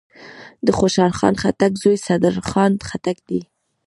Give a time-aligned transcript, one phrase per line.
[0.67, 3.41] دخوشحال خان خټک زوی صدرخان خټک دﺉ.